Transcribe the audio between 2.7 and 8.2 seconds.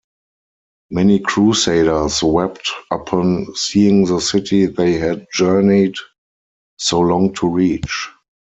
upon seeing the city they had journeyed so long to reach.